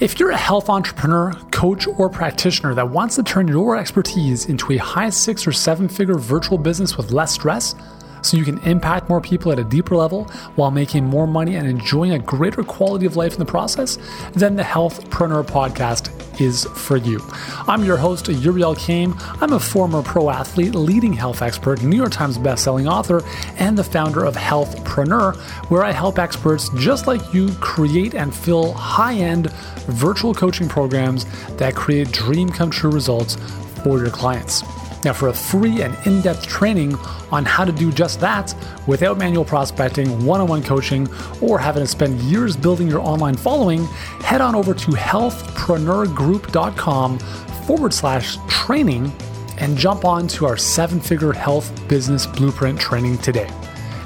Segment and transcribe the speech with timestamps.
[0.00, 4.72] If you're a health entrepreneur, coach, or practitioner that wants to turn your expertise into
[4.72, 7.76] a high six or seven figure virtual business with less stress,
[8.20, 10.24] so you can impact more people at a deeper level
[10.56, 13.96] while making more money and enjoying a greater quality of life in the process,
[14.32, 17.20] then the Healthpreneur podcast is for you.
[17.68, 19.14] I'm your host, Yuri Elkaim.
[19.40, 23.22] I'm a former pro athlete, leading health expert, New York Times bestselling author,
[23.56, 25.36] and the founder of Healthpreneur,
[25.70, 29.50] where I help experts just like you create and fill high end
[29.86, 33.36] virtual coaching programs that create dream come true results
[33.82, 34.62] for your clients.
[35.04, 36.94] Now, for a free and in depth training
[37.30, 38.54] on how to do just that
[38.86, 41.06] without manual prospecting, one on one coaching,
[41.42, 43.84] or having to spend years building your online following,
[44.20, 47.18] head on over to healthpreneurgroup.com
[47.66, 49.12] forward slash training
[49.58, 53.50] and jump on to our seven figure health business blueprint training today.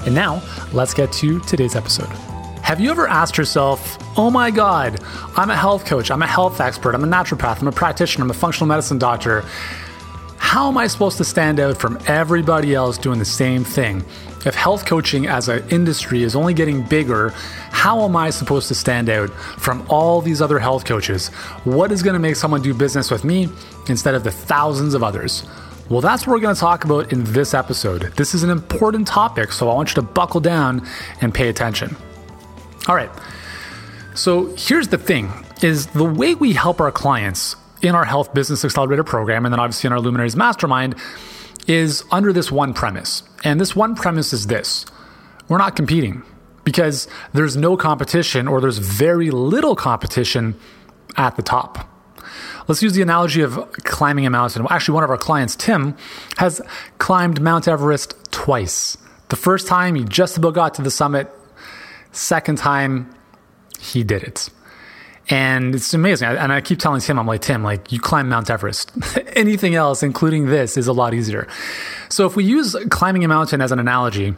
[0.05, 0.43] And now,
[0.73, 2.09] let's get to today's episode.
[2.61, 4.99] Have you ever asked yourself, oh my God,
[5.35, 8.31] I'm a health coach, I'm a health expert, I'm a naturopath, I'm a practitioner, I'm
[8.31, 9.43] a functional medicine doctor
[10.49, 14.03] how am I supposed to stand out from everybody else doing the same thing?
[14.47, 17.29] If health coaching as an industry is only getting bigger,
[17.69, 21.27] how am I supposed to stand out from all these other health coaches?
[21.65, 23.47] What is going to make someone do business with me
[23.89, 25.43] instead of the thousands of others?
[25.87, 28.11] Well, that's what we're going to talk about in this episode.
[28.15, 30.83] This is an important topic, so I want you to buckle down
[31.21, 31.95] and pay attention.
[32.87, 33.11] All right.
[34.15, 38.65] So, here's the thing is the way we help our clients in our Health Business
[38.65, 40.95] Accelerator program, and then obviously in our Luminaries Mastermind,
[41.67, 43.23] is under this one premise.
[43.43, 44.85] And this one premise is this
[45.47, 46.23] we're not competing
[46.63, 50.55] because there's no competition or there's very little competition
[51.17, 51.87] at the top.
[52.67, 54.67] Let's use the analogy of climbing a mountain.
[54.69, 55.97] Actually, one of our clients, Tim,
[56.37, 56.61] has
[56.99, 58.95] climbed Mount Everest twice.
[59.29, 61.27] The first time, he just about got to the summit.
[62.11, 63.11] Second time,
[63.79, 64.49] he did it.
[65.29, 66.27] And it's amazing.
[66.27, 68.91] And I keep telling Tim, I'm like, Tim, like you climb Mount Everest.
[69.33, 71.47] Anything else, including this, is a lot easier.
[72.09, 74.33] So if we use climbing a mountain as an analogy,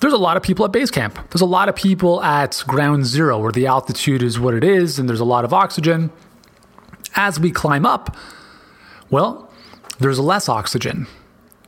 [0.00, 1.14] there's a lot of people at base camp.
[1.30, 4.98] There's a lot of people at ground zero where the altitude is what it is
[4.98, 6.10] and there's a lot of oxygen.
[7.14, 8.16] As we climb up,
[9.10, 9.52] well,
[10.00, 11.06] there's less oxygen.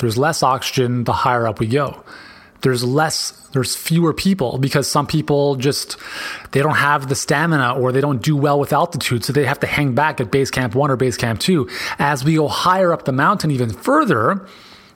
[0.00, 2.03] There's less oxygen the higher up we go.
[2.62, 5.97] There's less there's fewer people because some people just
[6.53, 9.25] they don't have the stamina or they don't do well with altitude.
[9.25, 11.67] So they have to hang back at base camp 1 or base camp 2
[11.99, 14.47] as we go higher up the mountain even further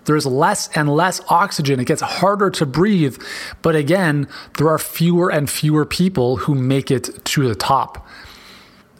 [0.06, 1.78] there's less and less oxygen.
[1.78, 3.18] It gets harder to breathe.
[3.62, 4.28] But again
[4.58, 8.06] there are fewer and fewer people who make it to the top.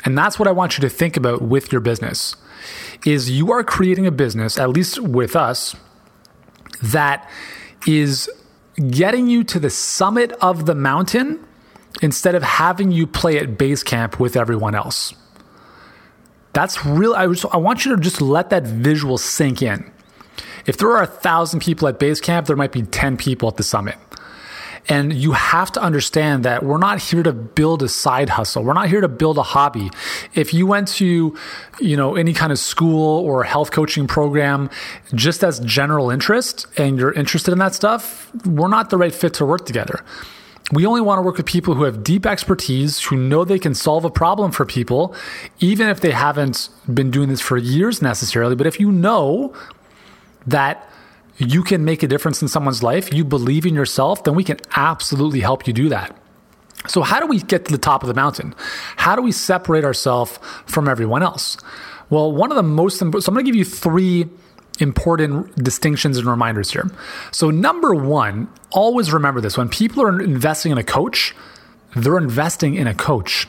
[0.07, 2.35] And that's what I want you to think about with your business
[3.05, 5.77] is you are creating a business at least with us
[6.83, 7.29] that
[7.87, 8.31] is
[8.89, 11.45] getting you to the summit of the mountain
[12.03, 15.15] instead of having you play at base camp with everyone else.
[16.53, 17.15] That's real.
[17.15, 19.91] I, I want you to just let that visual sink in.
[20.67, 23.57] If there are a thousand people at base camp, there might be 10 people at
[23.57, 23.97] the summit.
[24.91, 28.65] And you have to understand that we're not here to build a side hustle.
[28.65, 29.89] We're not here to build a hobby.
[30.35, 31.39] If you went to,
[31.81, 34.69] you know, any kind of school or health coaching program
[35.15, 39.33] just as general interest and you're interested in that stuff, we're not the right fit
[39.35, 40.05] to work together.
[40.73, 43.75] We only want to work with people who have deep expertise, who know they can
[43.75, 45.15] solve a problem for people,
[45.61, 48.57] even if they haven't been doing this for years necessarily.
[48.57, 49.55] But if you know
[50.47, 50.89] that
[51.41, 54.59] you can make a difference in someone's life, you believe in yourself, then we can
[54.77, 56.17] absolutely help you do that.
[56.87, 58.55] So, how do we get to the top of the mountain?
[58.97, 61.59] How do we separate ourselves from everyone else?
[62.09, 64.29] Well, one of the most important, so I'm going to give you three
[64.81, 66.91] important distinctions and reminders here.
[67.33, 71.35] So, number one, always remember this when people are investing in a coach,
[71.95, 73.47] they're investing in a coach.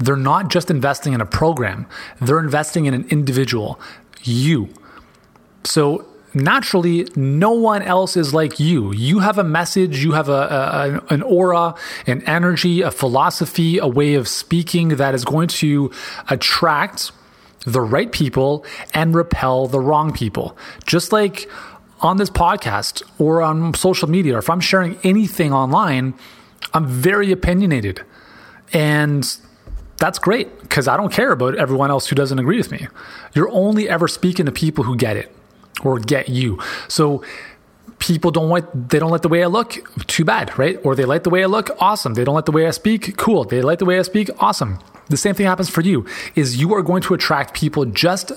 [0.00, 1.86] They're not just investing in a program,
[2.20, 3.80] they're investing in an individual,
[4.22, 4.70] you.
[5.64, 8.92] So, naturally no one else is like you.
[8.92, 11.74] You have a message you have a, a, an aura
[12.06, 15.90] an energy a philosophy a way of speaking that is going to
[16.28, 17.12] attract
[17.64, 20.56] the right people and repel the wrong people.
[20.86, 21.48] Just like
[22.00, 26.14] on this podcast or on social media or if i'm sharing anything online
[26.74, 28.02] i'm very opinionated.
[28.72, 29.36] And
[29.98, 32.88] that's great because i don't care about everyone else who doesn't agree with me.
[33.34, 35.32] You're only ever speaking to people who get it
[35.82, 36.58] or get you.
[36.88, 37.24] So
[37.98, 40.78] people don't like they don't like the way I look, too bad, right?
[40.84, 42.14] Or they like the way I look, awesome.
[42.14, 43.44] They don't like the way I speak, cool.
[43.44, 44.78] They like the way I speak, awesome.
[45.08, 48.32] The same thing happens for you is you are going to attract people just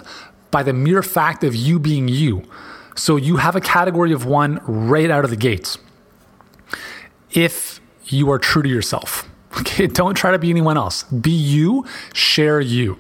[0.52, 2.44] by the mere fact of you being you.
[2.96, 5.78] So you have a category of 1 right out of the gates.
[7.32, 9.28] If you are true to yourself.
[9.60, 11.04] Okay, don't try to be anyone else.
[11.04, 12.98] Be you, share you.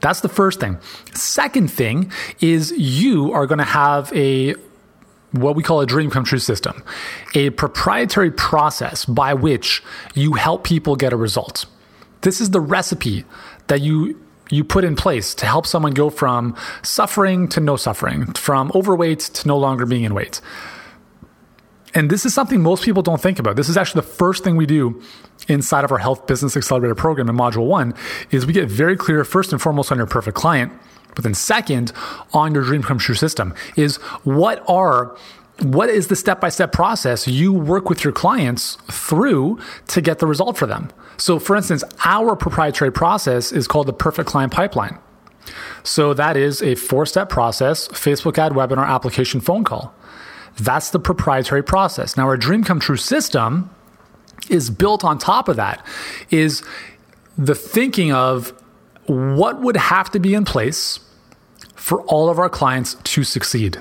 [0.00, 0.78] That's the first thing.
[1.12, 4.54] Second thing is you are going to have a
[5.32, 6.82] what we call a dream come true system,
[7.34, 9.82] a proprietary process by which
[10.14, 11.66] you help people get a result.
[12.22, 13.24] This is the recipe
[13.66, 18.26] that you you put in place to help someone go from suffering to no suffering,
[18.34, 20.40] from overweight to no longer being in weight.
[21.94, 23.56] And this is something most people don't think about.
[23.56, 25.02] This is actually the first thing we do
[25.48, 27.94] inside of our health business accelerator program in module 1
[28.30, 30.72] is we get very clear first and foremost on your perfect client,
[31.14, 31.92] but then second
[32.32, 35.16] on your dream come true system is what are
[35.60, 40.56] what is the step-by-step process you work with your clients through to get the result
[40.58, 40.90] for them.
[41.16, 44.98] So for instance, our proprietary process is called the perfect client pipeline.
[45.82, 49.94] So that is a four-step process, Facebook ad webinar application phone call.
[50.58, 52.16] That's the proprietary process.
[52.16, 53.70] Now, our dream come true system
[54.50, 55.84] is built on top of that,
[56.30, 56.62] is
[57.36, 58.50] the thinking of
[59.06, 61.00] what would have to be in place
[61.74, 63.80] for all of our clients to succeed.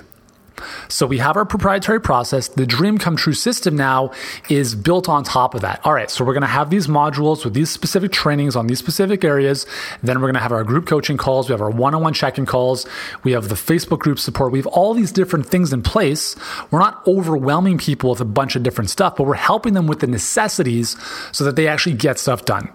[0.87, 2.47] So we have our proprietary process.
[2.47, 4.11] The dream come true system now
[4.49, 5.81] is built on top of that.
[5.85, 8.79] All right, so we're going to have these modules with these specific trainings on these
[8.79, 9.65] specific areas.
[10.03, 11.49] Then we're going to have our group coaching calls.
[11.49, 12.85] We have our one on one check in calls.
[13.23, 14.51] We have the Facebook group support.
[14.51, 16.35] We have all these different things in place.
[16.71, 19.99] We're not overwhelming people with a bunch of different stuff, but we're helping them with
[19.99, 20.95] the necessities
[21.31, 22.69] so that they actually get stuff done.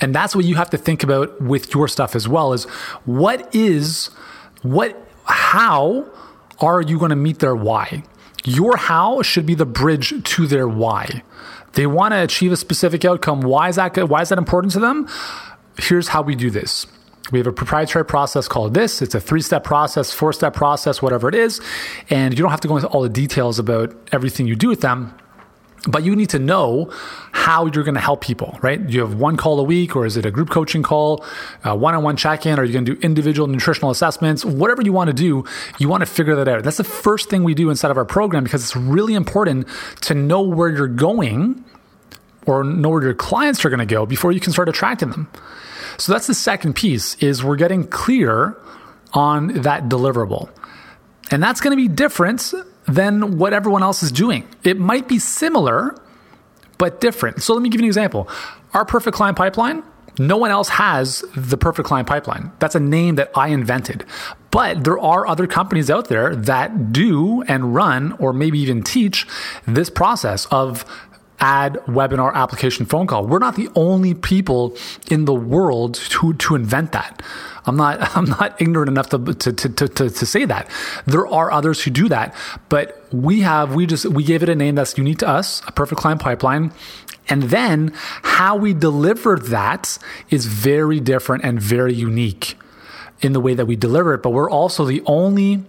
[0.00, 2.64] And that's what you have to think about with your stuff as well is
[3.04, 4.08] what is,
[4.62, 6.10] what, how,
[6.60, 8.02] are you going to meet their why?
[8.44, 11.22] Your how should be the bridge to their why.
[11.72, 13.40] They want to achieve a specific outcome.
[13.40, 14.08] Why is that?
[14.08, 15.08] Why is that important to them?
[15.78, 16.86] Here's how we do this.
[17.32, 19.00] We have a proprietary process called this.
[19.00, 21.60] It's a three step process, four step process, whatever it is.
[22.10, 24.82] And you don't have to go into all the details about everything you do with
[24.82, 25.14] them
[25.86, 26.90] but you need to know
[27.44, 28.80] how you're going to help people, right?
[28.88, 31.22] You have one call a week, or is it a group coaching call,
[31.62, 32.58] uh, one on one check in?
[32.58, 34.46] Are you going to do individual nutritional assessments?
[34.46, 35.44] Whatever you want to do,
[35.78, 36.64] you want to figure that out.
[36.64, 39.68] That's the first thing we do inside of our program because it's really important
[40.00, 41.62] to know where you're going
[42.46, 45.30] or know where your clients are going to go before you can start attracting them.
[45.98, 48.56] So that's the second piece is we're getting clear
[49.12, 50.48] on that deliverable.
[51.30, 52.54] And that's going to be different
[52.88, 54.48] than what everyone else is doing.
[54.62, 55.94] It might be similar,
[56.78, 57.42] but different.
[57.42, 58.28] So let me give you an example.
[58.72, 59.82] Our perfect client pipeline,
[60.18, 62.52] no one else has the perfect client pipeline.
[62.58, 64.04] That's a name that I invented.
[64.50, 69.26] But there are other companies out there that do and run or maybe even teach
[69.66, 70.84] this process of
[71.44, 73.26] ad webinar application phone call.
[73.26, 74.74] We're not the only people
[75.10, 77.22] in the world to, to invent that.
[77.66, 80.70] I'm not I'm not ignorant enough to, to, to, to, to say that.
[81.04, 82.34] There are others who do that,
[82.70, 85.72] but we have we just we gave it a name that's unique to us, a
[85.72, 86.72] perfect client pipeline.
[87.28, 87.92] And then
[88.22, 89.98] how we deliver that
[90.30, 92.56] is very different and very unique
[93.20, 94.22] in the way that we deliver it.
[94.22, 95.64] But we're also the only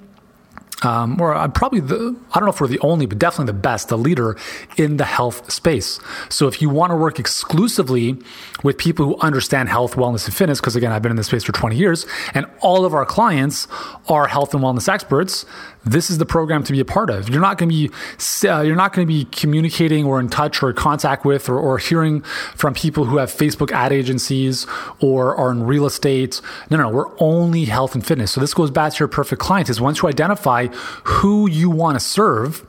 [0.84, 3.60] um, or I'm probably the, I don't know if we're the only, but definitely the
[3.60, 4.38] best, the leader
[4.78, 6.00] in the health space.
[6.30, 8.18] So if you want to work exclusively
[8.64, 11.44] with people who understand health, wellness, and fitness, because again, I've been in this space
[11.44, 13.68] for 20 years, and all of our clients
[14.10, 15.46] are health and wellness experts,
[15.86, 17.30] this is the program to be a part of.
[17.30, 20.64] You're not going to be uh, you're not going to be communicating or in touch
[20.64, 22.22] or contact with or, or hearing
[22.56, 24.66] from people who have Facebook ad agencies
[25.00, 26.42] or are in real estate.
[26.70, 28.32] No, no, we're only health and fitness.
[28.32, 30.65] So this goes back to your perfect client is once you identify
[31.04, 32.66] who you want to serve,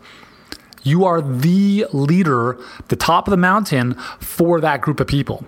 [0.82, 5.44] you are the leader, the top of the mountain for that group of people.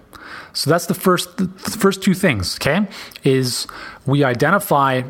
[0.53, 1.47] So that's the first the
[1.79, 2.87] first two things, okay?
[3.23, 3.67] Is
[4.07, 5.03] we identify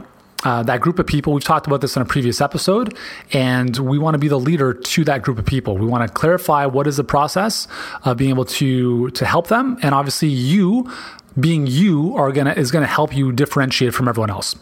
[0.45, 1.33] uh, that group of people.
[1.33, 2.97] We've talked about this in a previous episode,
[3.33, 5.77] and we want to be the leader to that group of people.
[5.77, 7.67] We want to clarify what is the process
[8.05, 10.91] of being able to to help them, and obviously, you
[11.39, 14.55] being you are gonna is gonna help you differentiate from everyone else.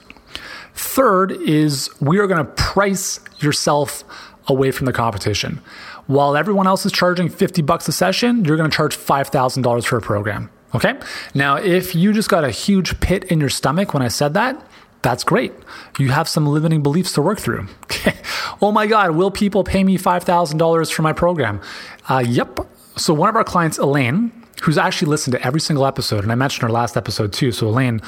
[0.76, 4.04] Third is we are going to price yourself
[4.46, 5.60] away from the competition.
[6.06, 9.96] While everyone else is charging 50 bucks a session, you're going to charge $5,000 for
[9.96, 10.50] a program.
[10.74, 10.94] Okay?
[11.34, 14.62] Now, if you just got a huge pit in your stomach when I said that,
[15.02, 15.52] that's great.
[15.98, 17.68] You have some limiting beliefs to work through.
[17.84, 18.14] Okay.
[18.62, 21.60] Oh my God, will people pay me $5,000 for my program?
[22.08, 22.58] Uh, yep.
[22.96, 24.32] So, one of our clients, Elaine,
[24.62, 27.52] who's actually listened to every single episode, and I mentioned her last episode too.
[27.52, 28.00] So, Elaine,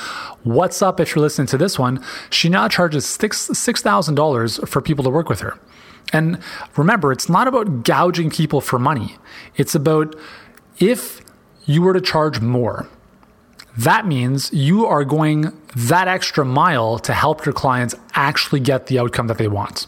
[0.43, 2.03] what's up if you're listening to this one?
[2.31, 5.59] She now charges six six thousand dollars for people to work with her.
[6.13, 6.39] And
[6.77, 9.17] remember, it's not about gouging people for money.
[9.57, 10.17] It's about
[10.79, 11.21] if
[11.67, 12.89] you were to charge more,
[13.77, 18.99] that means you are going that extra mile to help your clients actually get the
[18.99, 19.87] outcome that they want.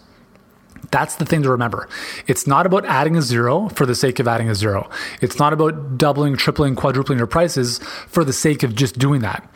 [0.90, 1.88] That's the thing to remember.
[2.26, 4.90] It's not about adding a zero for the sake of adding a zero.
[5.20, 7.78] It's not about doubling, tripling, quadrupling your prices
[8.08, 9.48] for the sake of just doing that.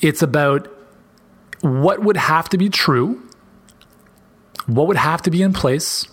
[0.00, 0.68] It's about
[1.60, 3.22] what would have to be true,
[4.66, 6.06] what would have to be in place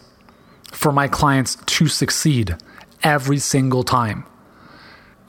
[0.72, 2.56] for my clients to succeed
[3.02, 4.26] every single time.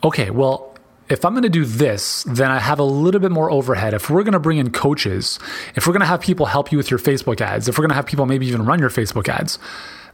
[0.02, 0.73] Okay, well,
[1.14, 3.94] if I'm going to do this, then I have a little bit more overhead.
[3.94, 5.38] If we're going to bring in coaches,
[5.76, 7.90] if we're going to have people help you with your Facebook ads, if we're going
[7.90, 9.58] to have people maybe even run your Facebook ads,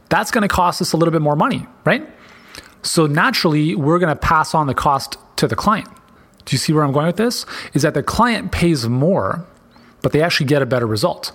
[0.09, 2.07] that's going to cost us a little bit more money, right?
[2.83, 5.89] So naturally, we're going to pass on the cost to the client.
[6.45, 7.45] Do you see where I'm going with this?
[7.73, 9.45] Is that the client pays more,
[10.01, 11.31] but they actually get a better result.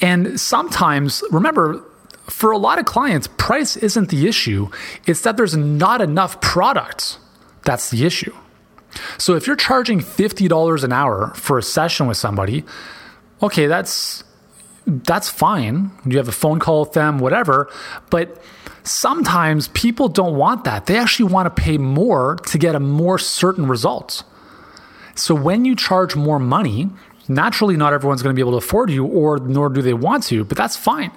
[0.00, 1.84] And sometimes, remember,
[2.28, 4.68] for a lot of clients, price isn't the issue.
[5.06, 7.18] It's that there's not enough product.
[7.64, 8.34] That's the issue.
[9.18, 12.64] So if you're charging $50 an hour for a session with somebody,
[13.42, 14.24] okay, that's
[14.86, 15.90] that's fine.
[16.04, 17.68] You have a phone call with them, whatever,
[18.08, 18.40] but
[18.84, 20.86] sometimes people don't want that.
[20.86, 24.22] They actually want to pay more to get a more certain result.
[25.16, 26.90] So when you charge more money,
[27.28, 30.22] naturally not everyone's going to be able to afford you or nor do they want
[30.24, 31.10] to but that's fine.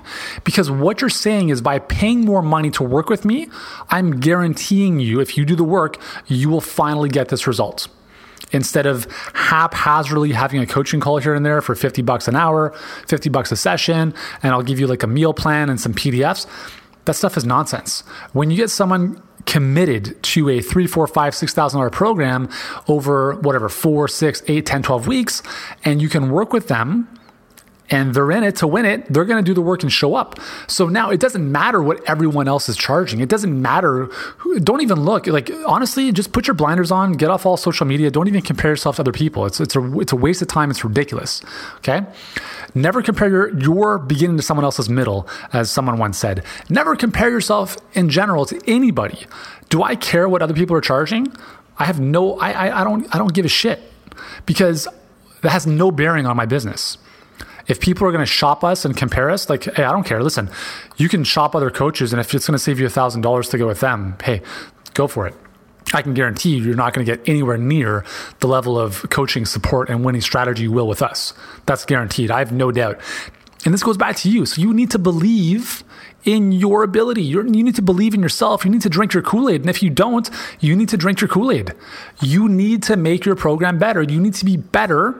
[0.44, 3.48] Because what you're saying is by paying more money to work with me
[3.90, 5.98] i'm guaranteeing you if you do the work
[6.28, 7.88] you will finally get this result.
[8.52, 12.74] Instead of haphazardly having a coaching call here and there for 50 bucks an hour
[13.08, 16.48] 50 bucks a session and i'll give you like a meal plan and some pdfs
[17.10, 18.02] that stuff is nonsense.
[18.34, 22.48] When you get someone committed to a three, four, five, six thousand dollar program
[22.88, 25.42] over whatever four, six, eight, 10, 12 weeks,
[25.84, 27.08] and you can work with them
[27.90, 30.16] and they're in it to win it, they're going to do the work and show
[30.16, 30.40] up.
[30.68, 33.20] So now it doesn't matter what everyone else is charging.
[33.20, 34.10] It doesn't matter.
[34.64, 35.28] Don't even look.
[35.28, 37.14] Like honestly, just put your blinders on.
[37.14, 38.12] Get off all social media.
[38.12, 39.46] Don't even compare yourself to other people.
[39.46, 40.70] It's it's a it's a waste of time.
[40.70, 41.42] It's ridiculous.
[41.78, 42.02] Okay.
[42.76, 46.44] Never compare your your beginning to someone else's middle, as someone once said.
[46.70, 49.26] Never compare yourself in general to anybody.
[49.70, 51.34] Do I care what other people are charging?
[51.78, 52.38] I have no.
[52.40, 53.82] I I, I don't I don't give a shit
[54.46, 54.88] because
[55.42, 56.98] that has no bearing on my business
[57.70, 60.22] if people are going to shop us and compare us, like, hey, I don't care.
[60.22, 60.50] Listen,
[60.98, 63.48] you can shop other coaches, and if it's going to save you a thousand dollars
[63.50, 64.42] to go with them, hey,
[64.96, 65.36] go for it.
[65.94, 68.06] I can guarantee you, you're not going to get anywhere near
[68.40, 71.34] the level of coaching support and winning strategy you will with us.
[71.66, 72.30] That's guaranteed.
[72.32, 73.00] I have no doubt.
[73.66, 74.46] And this goes back to you.
[74.46, 75.84] So you need to believe
[76.24, 77.24] in your ability.
[77.24, 78.64] You're, you need to believe in yourself.
[78.64, 79.62] You need to drink your Kool Aid.
[79.62, 81.74] And if you don't, you need to drink your Kool Aid.
[82.22, 84.02] You need to make your program better.
[84.02, 85.20] You need to be better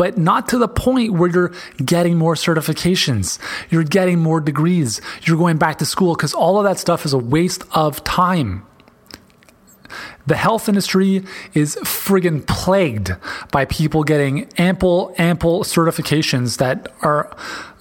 [0.00, 1.52] but not to the point where you're
[1.84, 6.64] getting more certifications, you're getting more degrees, you're going back to school, because all of
[6.64, 8.66] that stuff is a waste of time.
[10.26, 13.12] The health industry is friggin' plagued
[13.50, 17.34] by people getting ample, ample certifications that are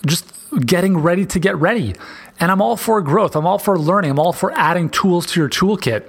[0.05, 0.25] just
[0.65, 1.95] getting ready to get ready.
[2.39, 3.35] And I'm all for growth.
[3.35, 4.11] I'm all for learning.
[4.11, 6.05] I'm all for adding tools to your toolkit.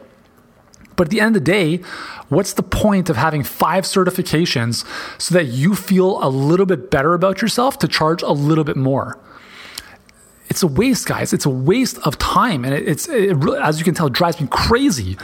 [0.96, 1.76] But at the end of the day,
[2.28, 4.84] what's the point of having five certifications
[5.18, 8.76] so that you feel a little bit better about yourself to charge a little bit
[8.76, 9.18] more?
[10.60, 11.32] It's a waste, guys.
[11.32, 12.66] It's a waste of time.
[12.66, 15.16] And it's, it really, as you can tell, it drives me crazy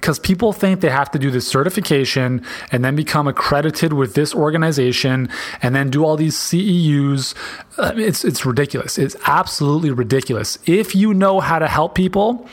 [0.00, 4.32] because people think they have to do this certification and then become accredited with this
[4.32, 5.28] organization
[5.62, 7.34] and then do all these CEUs.
[7.76, 8.96] Uh, it's, it's ridiculous.
[8.96, 10.60] It's absolutely ridiculous.
[10.64, 12.48] If you know how to help people,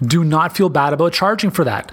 [0.00, 1.90] do not feel bad about charging for that.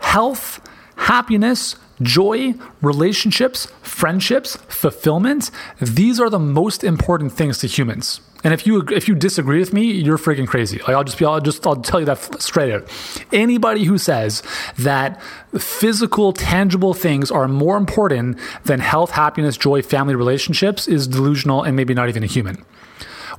[0.00, 0.66] Health,
[0.96, 5.50] happiness, joy, relationships, friendships, fulfillment,
[5.82, 8.22] these are the most important things to humans.
[8.44, 10.78] And if you if you disagree with me, you're freaking crazy.
[10.78, 12.88] Like I'll just be I'll just I'll tell you that straight out.
[13.32, 14.42] Anybody who says
[14.78, 15.20] that
[15.58, 21.74] physical tangible things are more important than health, happiness, joy, family relationships is delusional and
[21.74, 22.64] maybe not even a human.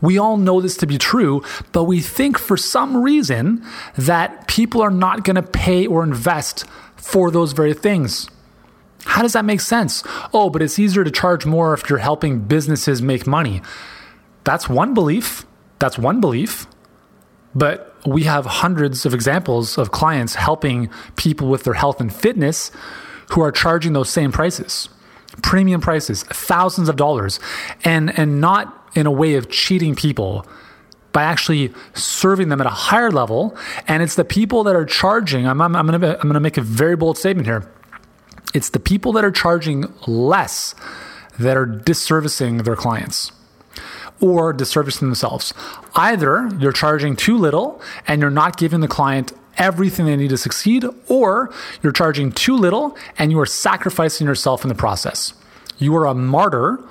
[0.02, 3.66] We all know this to be true, but we think for some reason
[3.98, 6.66] that people are not going to pay or invest
[6.96, 8.30] for those very things.
[9.06, 10.04] How does that make sense?
[10.34, 13.62] Oh, but it's easier to charge more if you're helping businesses make money.
[14.44, 15.46] That's one belief.
[15.80, 16.68] That's one belief.
[17.56, 22.72] But we have hundreds of examples of clients helping people with their health and fitness
[23.32, 24.90] who are charging those same prices
[25.42, 27.40] premium prices, thousands of dollars,
[27.84, 30.46] and and not in a way of cheating people
[31.12, 33.56] by actually serving them at a higher level.
[33.88, 35.48] And it's the people that are charging.
[35.48, 37.72] I'm, I'm, I'm going to I'm to make a very bold statement here.
[38.54, 40.76] It's the people that are charging less
[41.40, 43.32] that are disservicing their clients
[44.22, 45.54] or disservicing themselves.
[45.96, 50.38] Either you're charging too little and you're not giving the client everything they need to
[50.38, 55.34] succeed, or you're charging too little and you are sacrificing yourself in the process.
[55.78, 56.84] You are a martyr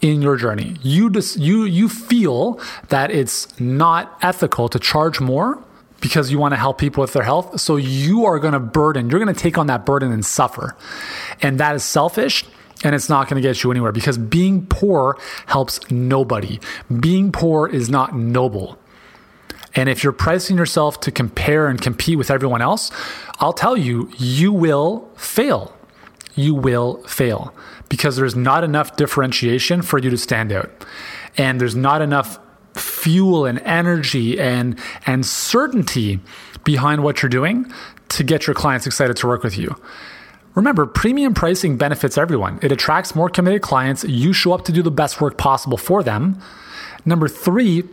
[0.00, 0.76] in your journey.
[0.82, 5.62] You you you feel that it's not ethical to charge more
[6.00, 7.60] because you want to help people with their health.
[7.60, 10.74] So you are going to burden, you're going to take on that burden and suffer.
[11.42, 12.44] And that is selfish
[12.82, 16.60] and it's not going to get you anywhere because being poor helps nobody.
[17.00, 18.78] Being poor is not noble.
[19.74, 22.90] And if you're pricing yourself to compare and compete with everyone else,
[23.38, 25.76] I'll tell you, you will fail.
[26.34, 27.54] You will fail
[27.88, 30.70] because there's not enough differentiation for you to stand out.
[31.36, 32.38] And there's not enough
[32.74, 36.20] fuel and energy and and certainty
[36.64, 37.70] behind what you're doing
[38.08, 39.74] to get your clients excited to work with you.
[40.54, 42.58] Remember, premium pricing benefits everyone.
[42.62, 44.04] It attracts more committed clients.
[44.04, 46.40] You show up to do the best work possible for them.
[47.04, 47.84] Number three,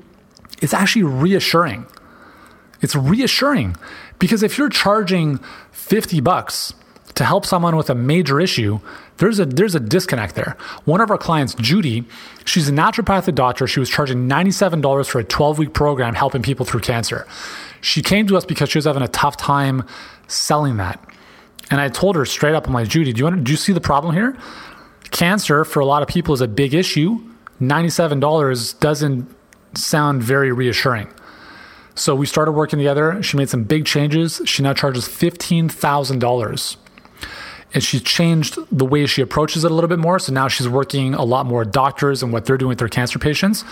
[0.61, 1.85] it's actually reassuring.
[2.81, 3.75] It's reassuring
[4.19, 5.39] because if you're charging
[5.71, 6.73] 50 bucks
[7.15, 8.79] to help someone with a major issue,
[9.17, 10.55] there's a there's a disconnect there.
[10.85, 12.05] One of our clients, Judy,
[12.45, 13.65] she's a naturopathic doctor.
[13.65, 17.27] She was charging $97 for a 12-week program helping people through cancer.
[17.81, 19.83] She came to us because she was having a tough time
[20.27, 21.03] selling that.
[21.69, 23.73] And I told her straight up, I'm like, Judy, do you, want, do you see
[23.73, 24.37] the problem here?
[25.11, 27.19] Cancer for a lot of people is a big issue.
[27.61, 29.35] $97 doesn't
[29.75, 31.07] sound very reassuring.
[31.95, 33.21] So we started working together.
[33.23, 34.41] She made some big changes.
[34.45, 36.77] She now charges $15,000.
[37.73, 40.19] And she's changed the way she approaches it a little bit more.
[40.19, 43.19] So now she's working a lot more doctors and what they're doing with their cancer
[43.19, 43.65] patients.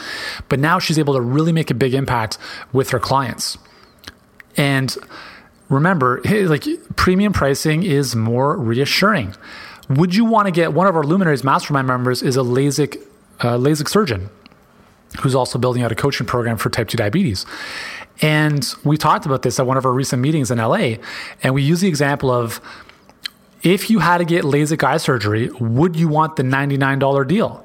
[0.50, 2.38] But now she's able to really make a big impact
[2.74, 3.58] with her clients.
[4.58, 4.96] And
[5.70, 9.36] remember, like premium pricing is more reassuring.
[9.90, 13.02] Would you want to get one of our Luminaries Mastermind members is a LASIK
[13.40, 14.30] uh, LASIK surgeon
[15.22, 17.46] who's also building out a coaching program for type 2 diabetes.
[18.22, 20.96] And we talked about this at one of our recent meetings in LA.
[21.44, 22.62] And we use the example of
[23.62, 27.65] if you had to get LASIK eye surgery, would you want the $99 deal?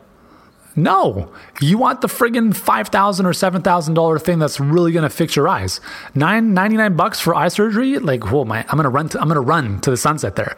[0.81, 5.11] No, you want the friggin' five thousand or seven thousand dollar thing that's really gonna
[5.11, 5.81] fix your eyes.
[6.15, 9.29] Nine ninety nine bucks for eye surgery, like whoa, my I'm gonna run to, I'm
[9.29, 10.57] gonna run to the sunset there.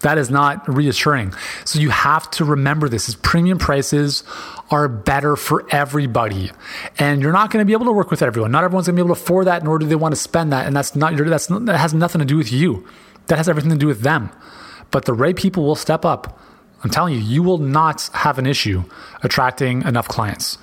[0.00, 1.32] That is not reassuring.
[1.64, 4.24] So you have to remember this: is premium prices
[4.70, 6.50] are better for everybody,
[6.98, 8.50] and you're not gonna be able to work with everyone.
[8.50, 10.66] Not everyone's gonna be able to afford that, nor do they want to spend that,
[10.66, 12.86] and that's not that's that has nothing to do with you.
[13.28, 14.30] That has everything to do with them.
[14.90, 16.38] But the right people will step up
[16.82, 18.84] I'm telling you, you will not have an issue
[19.22, 20.58] attracting enough clients.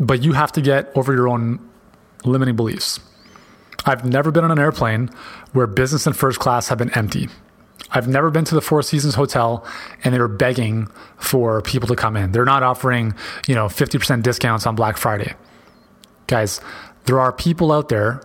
[0.00, 1.60] But you have to get over your own
[2.24, 2.98] limiting beliefs.
[3.84, 5.10] I've never been on an airplane
[5.52, 7.28] where business and first class have been empty.
[7.90, 9.66] I've never been to the Four Seasons Hotel
[10.02, 12.32] and they were begging for people to come in.
[12.32, 13.14] They're not offering,
[13.46, 15.34] you know, 50% discounts on Black Friday.
[16.26, 16.60] Guys,
[17.04, 18.22] there are people out there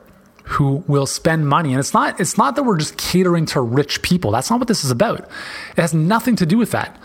[0.48, 1.72] who will spend money.
[1.72, 4.32] And it's not it's not that we're just catering to rich people.
[4.32, 5.20] That's not what this is about.
[5.20, 7.00] It has nothing to do with that.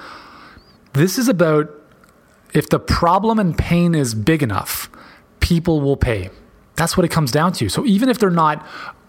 [0.92, 1.70] This is about
[2.54, 4.90] if the problem and pain is big enough,
[5.40, 6.30] people will pay.
[6.76, 7.68] That's what it comes down to.
[7.68, 8.64] So even if they're not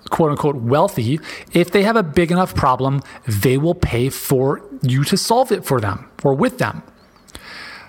[0.10, 1.20] quote unquote wealthy,
[1.54, 5.64] if they have a big enough problem, they will pay for you to solve it
[5.66, 6.84] for them or with them.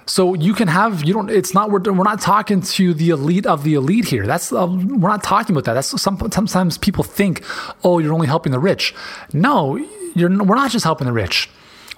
[0.07, 1.31] So you can have you don't.
[1.31, 4.27] It's not we're, we're not talking to the elite of the elite here.
[4.27, 5.75] That's uh, we're not talking about that.
[5.75, 7.43] That's some, sometimes people think,
[7.83, 8.95] oh, you're only helping the rich.
[9.33, 9.77] No,
[10.15, 10.29] you're.
[10.29, 11.49] We're not just helping the rich.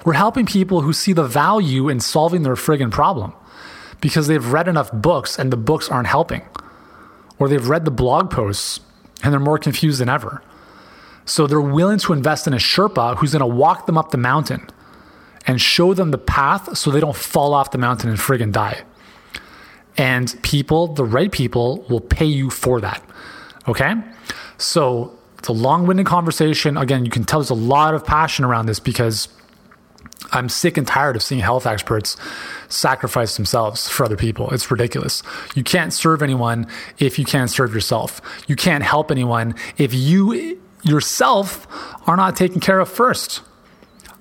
[0.04, 3.32] We're helping people who see the value in solving their friggin' problem
[4.00, 6.42] because they've read enough books and the books aren't helping,
[7.40, 8.78] or they've read the blog posts
[9.24, 10.42] and they're more confused than ever.
[11.24, 14.18] So they're willing to invest in a Sherpa who's going to walk them up the
[14.18, 14.68] mountain
[15.46, 18.82] and show them the path so they don't fall off the mountain and friggin' die.
[19.96, 23.02] And people, the right people, will pay you for that.
[23.68, 23.94] Okay?
[24.58, 26.76] So it's a long winded conversation.
[26.76, 29.28] Again, you can tell there's a lot of passion around this because
[30.32, 32.16] I'm sick and tired of seeing health experts
[32.68, 34.50] sacrifice themselves for other people.
[34.50, 35.22] It's ridiculous.
[35.54, 36.66] You can't serve anyone
[36.98, 38.20] if you can't serve yourself.
[38.48, 41.66] You can't help anyone if you yourself
[42.08, 43.42] are not taken care of first.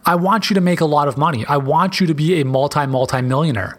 [0.05, 1.45] I want you to make a lot of money.
[1.47, 3.77] I want you to be a multi, multi millionaire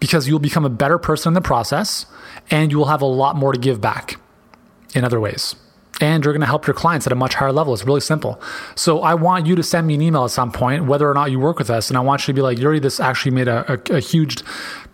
[0.00, 2.06] because you'll become a better person in the process
[2.50, 4.18] and you will have a lot more to give back
[4.94, 5.54] in other ways.
[6.00, 7.72] And you're going to help your clients at a much higher level.
[7.74, 8.40] It's really simple.
[8.74, 11.30] So I want you to send me an email at some point, whether or not
[11.30, 11.90] you work with us.
[11.90, 14.42] And I want you to be like, Yuri, this actually made a, a, a huge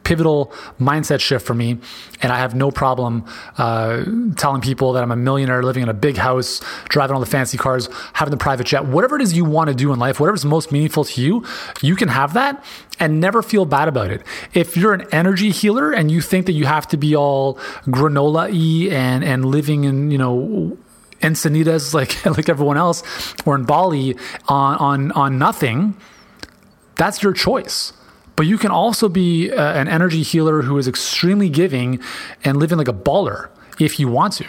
[0.05, 1.79] pivotal mindset shift for me.
[2.23, 3.25] And I have no problem
[3.59, 4.05] uh,
[4.37, 7.59] telling people that I'm a millionaire living in a big house, driving all the fancy
[7.59, 10.45] cars, having the private jet, whatever it is you want to do in life, whatever's
[10.45, 11.45] most meaningful to you,
[11.83, 12.65] you can have that
[12.99, 14.23] and never feel bad about it.
[14.55, 17.55] If you're an energy healer and you think that you have to be all
[17.87, 20.79] granola y and, and living in, you know,
[21.21, 23.03] Encinitas like like everyone else,
[23.45, 24.17] or in Bali
[24.49, 25.97] on on on nothing,
[26.97, 27.93] that's your choice.
[28.39, 32.01] But you can also be uh, an energy healer who is extremely giving
[32.45, 33.49] and living like a baller
[33.81, 34.47] if you want to.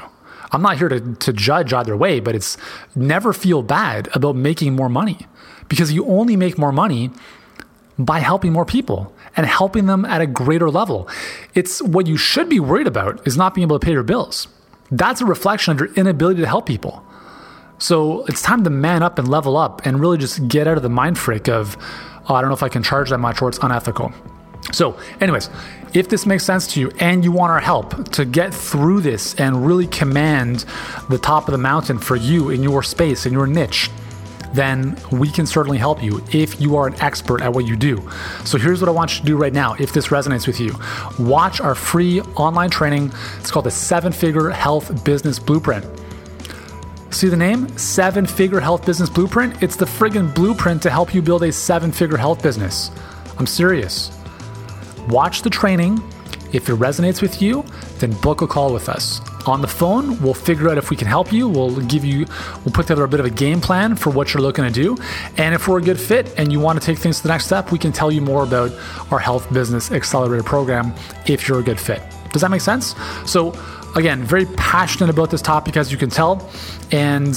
[0.52, 2.56] I'm not here to, to judge either way, but it's
[2.96, 5.26] never feel bad about making more money
[5.70, 7.10] because you only make more money
[7.98, 11.10] by helping more people and helping them at a greater level.
[11.56, 14.48] It's what you should be worried about is not being able to pay your bills.
[14.92, 17.04] That's a reflection of your inability to help people.
[17.80, 20.84] So it's time to man up and level up and really just get out of
[20.84, 21.76] the mind freak of,
[22.36, 24.12] I don't know if I can charge that much or it's unethical.
[24.72, 25.50] So, anyways,
[25.94, 29.34] if this makes sense to you and you want our help to get through this
[29.36, 30.66] and really command
[31.10, 33.90] the top of the mountain for you in your space, in your niche,
[34.54, 38.08] then we can certainly help you if you are an expert at what you do.
[38.46, 40.76] So here's what I want you to do right now if this resonates with you.
[41.24, 43.12] Watch our free online training.
[43.40, 45.86] It's called the Seven Figure Health Business Blueprint.
[47.12, 47.76] See the name?
[47.78, 49.64] Seven Figure Health Business Blueprint?
[49.64, 52.92] It's the friggin' blueprint to help you build a seven figure health business.
[53.40, 54.12] I'm serious.
[55.08, 56.02] Watch the training.
[56.54, 57.66] If it resonates with you,
[57.98, 59.22] then book a call with us.
[59.48, 61.48] On the phone, we'll figure out if we can help you.
[61.48, 62.26] We'll give you,
[62.64, 64.96] we'll put together a bit of a game plan for what you're looking to do.
[65.38, 67.46] And if we're a good fit and you want to take things to the next
[67.46, 68.72] step, we can tell you more about
[69.12, 70.94] our Health Business Accelerator program
[71.26, 72.02] if you're a good fit.
[72.32, 72.94] Does that make sense?
[73.26, 73.54] So,
[73.96, 76.50] again, very passionate about this topic, as you can tell.
[76.92, 77.36] And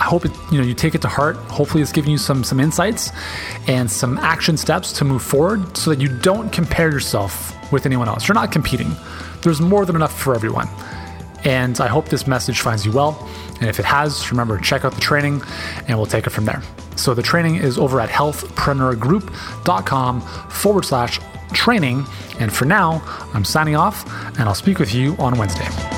[0.00, 1.36] I hope it, you know you take it to heart.
[1.36, 3.10] Hopefully, it's giving you some some insights
[3.68, 8.08] and some action steps to move forward, so that you don't compare yourself with anyone
[8.08, 8.28] else.
[8.28, 8.94] You're not competing.
[9.42, 10.68] There's more than enough for everyone.
[11.44, 13.28] And I hope this message finds you well.
[13.60, 15.42] And if it has, remember to check out the training,
[15.86, 16.62] and we'll take it from there.
[16.96, 21.20] So the training is over at healthpreneurgroup.com forward slash
[21.54, 22.04] training.
[22.38, 24.04] And for now, I'm signing off,
[24.38, 25.93] and I'll speak with you on Wednesday.